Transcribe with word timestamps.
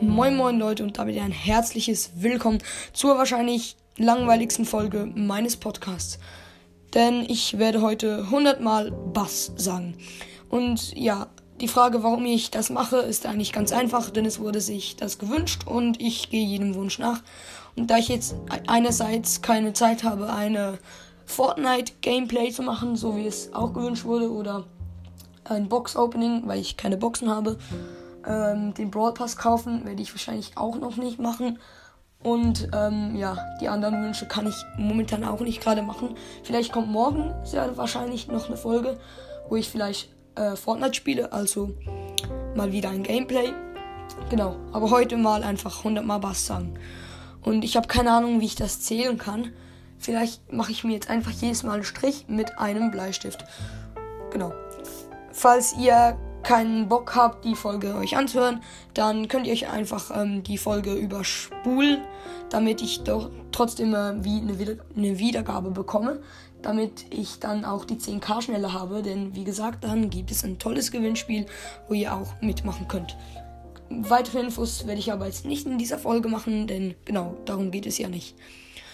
Moin 0.00 0.36
moin 0.36 0.60
Leute 0.60 0.84
und 0.84 0.96
damit 0.96 1.18
ein 1.18 1.32
herzliches 1.32 2.10
Willkommen 2.14 2.58
zur 2.92 3.18
wahrscheinlich 3.18 3.74
langweiligsten 3.96 4.64
Folge 4.64 5.10
meines 5.12 5.56
Podcasts. 5.56 6.20
Denn 6.94 7.24
ich 7.28 7.58
werde 7.58 7.82
heute 7.82 8.18
100 8.18 8.60
Mal 8.60 8.92
Bass 8.92 9.50
sagen. 9.56 9.96
Und 10.50 10.96
ja, 10.96 11.26
die 11.60 11.66
Frage, 11.66 12.04
warum 12.04 12.24
ich 12.26 12.52
das 12.52 12.70
mache, 12.70 12.98
ist 12.98 13.26
eigentlich 13.26 13.52
ganz 13.52 13.72
einfach, 13.72 14.10
denn 14.10 14.24
es 14.24 14.38
wurde 14.38 14.60
sich 14.60 14.94
das 14.94 15.18
gewünscht 15.18 15.66
und 15.66 16.00
ich 16.00 16.30
gehe 16.30 16.46
jedem 16.46 16.76
Wunsch 16.76 17.00
nach. 17.00 17.20
Und 17.74 17.90
da 17.90 17.98
ich 17.98 18.06
jetzt 18.06 18.36
einerseits 18.68 19.42
keine 19.42 19.72
Zeit 19.72 20.04
habe, 20.04 20.32
eine 20.32 20.78
Fortnite-Gameplay 21.26 22.52
zu 22.52 22.62
machen, 22.62 22.94
so 22.94 23.16
wie 23.16 23.26
es 23.26 23.52
auch 23.52 23.72
gewünscht 23.72 24.04
wurde, 24.04 24.30
oder 24.30 24.64
ein 25.42 25.68
Box-Opening, 25.68 26.42
weil 26.46 26.60
ich 26.60 26.76
keine 26.76 26.96
Boxen 26.96 27.28
habe, 27.28 27.58
ähm, 28.26 28.74
den 28.74 28.90
Brawl 28.90 29.14
Pass 29.14 29.36
kaufen 29.36 29.84
werde 29.84 30.02
ich 30.02 30.12
wahrscheinlich 30.12 30.56
auch 30.56 30.76
noch 30.76 30.96
nicht 30.96 31.18
machen. 31.18 31.58
Und 32.22 32.68
ähm, 32.74 33.14
ja, 33.14 33.38
die 33.60 33.68
anderen 33.68 34.02
Wünsche 34.02 34.26
kann 34.26 34.46
ich 34.46 34.56
momentan 34.76 35.24
auch 35.24 35.40
nicht 35.40 35.60
gerade 35.62 35.82
machen. 35.82 36.16
Vielleicht 36.42 36.72
kommt 36.72 36.88
morgen 36.88 37.32
sehr 37.44 37.76
wahrscheinlich 37.76 38.26
noch 38.26 38.48
eine 38.48 38.56
Folge, 38.56 38.98
wo 39.48 39.56
ich 39.56 39.68
vielleicht 39.68 40.10
äh, 40.34 40.56
Fortnite 40.56 40.94
spiele, 40.94 41.32
also 41.32 41.70
mal 42.56 42.72
wieder 42.72 42.90
ein 42.90 43.04
Gameplay. 43.04 43.52
Genau, 44.30 44.56
aber 44.72 44.90
heute 44.90 45.16
mal 45.16 45.44
einfach 45.44 45.78
100 45.78 46.04
Mal 46.04 46.18
Bass 46.18 46.44
sagen. 46.44 46.74
Und 47.42 47.64
ich 47.64 47.76
habe 47.76 47.86
keine 47.86 48.10
Ahnung, 48.10 48.40
wie 48.40 48.46
ich 48.46 48.56
das 48.56 48.80
zählen 48.80 49.16
kann. 49.16 49.52
Vielleicht 49.98 50.52
mache 50.52 50.72
ich 50.72 50.84
mir 50.84 50.94
jetzt 50.94 51.10
einfach 51.10 51.30
jedes 51.30 51.62
Mal 51.62 51.74
einen 51.74 51.84
Strich 51.84 52.26
mit 52.28 52.58
einem 52.58 52.90
Bleistift. 52.90 53.44
Genau. 54.30 54.52
Falls 55.32 55.76
ihr 55.76 56.18
keinen 56.48 56.88
Bock 56.88 57.14
habt, 57.14 57.44
die 57.44 57.54
Folge 57.54 57.94
euch 57.94 58.16
anzuhören, 58.16 58.62
dann 58.94 59.28
könnt 59.28 59.46
ihr 59.46 59.52
euch 59.52 59.68
einfach 59.68 60.10
ähm, 60.18 60.42
die 60.42 60.56
Folge 60.56 60.94
überspulen, 60.94 62.00
damit 62.48 62.80
ich 62.80 63.02
doch 63.02 63.28
trotzdem 63.52 63.94
äh, 63.94 64.24
wie 64.24 64.40
eine, 64.40 64.58
Wieder 64.58 64.76
eine 64.96 65.18
Wiedergabe 65.18 65.70
bekomme, 65.70 66.22
damit 66.62 67.04
ich 67.10 67.38
dann 67.38 67.66
auch 67.66 67.84
die 67.84 67.96
10k 67.96 68.40
schneller 68.40 68.72
habe, 68.72 69.02
denn 69.02 69.34
wie 69.34 69.44
gesagt, 69.44 69.84
dann 69.84 70.08
gibt 70.08 70.30
es 70.30 70.42
ein 70.42 70.58
tolles 70.58 70.90
Gewinnspiel, 70.90 71.44
wo 71.86 71.92
ihr 71.92 72.14
auch 72.14 72.40
mitmachen 72.40 72.88
könnt. 72.88 73.18
Weitere 73.90 74.40
Infos 74.40 74.86
werde 74.86 75.00
ich 75.00 75.12
aber 75.12 75.26
jetzt 75.26 75.44
nicht 75.44 75.66
in 75.66 75.76
dieser 75.76 75.98
Folge 75.98 76.30
machen, 76.30 76.66
denn 76.66 76.94
genau, 77.04 77.36
darum 77.44 77.70
geht 77.70 77.84
es 77.84 77.98
ja 77.98 78.08
nicht. 78.08 78.34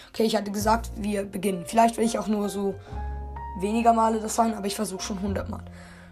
Okay, 0.09 0.23
ich 0.23 0.35
hatte 0.35 0.51
gesagt, 0.51 0.91
wir 0.97 1.23
beginnen. 1.23 1.63
Vielleicht 1.65 1.95
werde 1.95 2.09
ich 2.09 2.19
auch 2.19 2.27
nur 2.27 2.49
so 2.49 2.75
weniger 3.61 3.93
Male 3.93 4.19
das 4.19 4.35
sagen, 4.35 4.55
aber 4.55 4.67
ich 4.67 4.75
versuche 4.75 5.01
schon 5.01 5.19
100 5.19 5.49
Mal. 5.49 5.63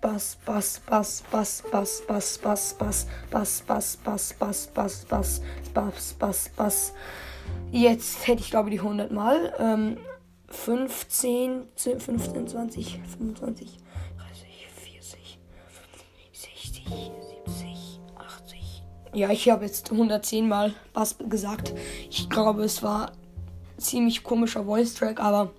Bass, 0.00 0.38
Bass, 0.44 0.80
Bass, 0.86 1.24
Bass, 1.30 1.62
Bass, 1.70 2.02
Bass, 2.06 2.38
Bass, 2.38 2.74
Bass, 2.78 3.22
Bass, 3.28 3.62
Bass, 3.66 3.96
Bass, 3.96 3.96
Bass, 4.34 4.66
Bass, 4.72 5.04
Bass, 5.08 5.40
Bass, 5.74 6.14
Bass, 6.18 6.50
Bass. 6.56 6.92
Jetzt 7.72 8.26
hätte 8.26 8.42
ich 8.42 8.50
glaube 8.50 8.70
die 8.70 8.78
100 8.78 9.10
Mal. 9.10 9.52
Ähm, 9.58 9.96
15, 10.48 11.64
15, 11.76 12.48
20, 12.48 13.00
25, 13.18 13.78
30, 14.16 14.68
40, 15.00 15.38
60, 16.32 16.84
70, 17.46 18.00
80. 18.16 18.82
Ja, 19.14 19.30
ich 19.30 19.50
habe 19.50 19.64
jetzt 19.64 19.90
110 19.90 20.48
Mal 20.48 20.74
Bass 20.92 21.16
gesagt. 21.28 21.74
Ich 22.08 22.30
glaube, 22.30 22.62
es 22.62 22.82
war 22.82 23.12
ziemlich 23.78 24.22
komischer 24.22 24.64
Voice-Track, 24.64 25.20
aber 25.20 25.52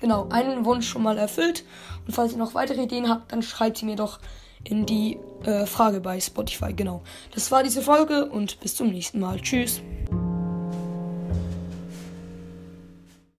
genau, 0.00 0.28
einen 0.30 0.64
Wunsch 0.64 0.88
schon 0.88 1.02
mal 1.02 1.18
erfüllt. 1.18 1.64
Und 2.06 2.14
falls 2.14 2.32
ihr 2.32 2.38
noch 2.38 2.54
weitere 2.54 2.82
Ideen 2.82 3.08
habt, 3.08 3.32
dann 3.32 3.42
schreibt 3.42 3.78
sie 3.78 3.86
mir 3.86 3.96
doch 3.96 4.18
in 4.64 4.86
die 4.86 5.18
äh, 5.44 5.66
Frage 5.66 6.00
bei 6.00 6.20
Spotify. 6.20 6.72
Genau. 6.72 7.02
Das 7.34 7.50
war 7.50 7.62
diese 7.62 7.82
Folge 7.82 8.26
und 8.26 8.60
bis 8.60 8.76
zum 8.76 8.88
nächsten 8.88 9.20
Mal. 9.20 9.40
Tschüss. 9.40 9.82